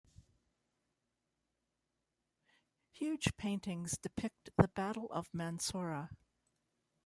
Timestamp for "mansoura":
5.31-6.09